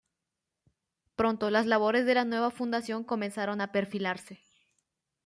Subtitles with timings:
[1.15, 4.41] Pronto las labores de la nueva fundación comenzaron a perfilarse.